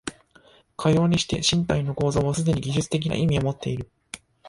[0.77, 3.87] かようにして身体の構造はすでに技術的な意味をもっている。